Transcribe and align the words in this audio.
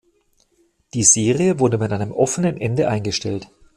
Die 0.95 1.03
Serie 1.03 1.59
wurde 1.59 1.77
mit 1.77 1.91
einem 1.91 2.11
offenen 2.11 2.57
Ende 2.59 2.87
eingestellt. 2.87 3.51